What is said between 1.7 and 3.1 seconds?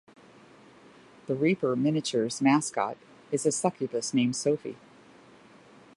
Miniatures mascot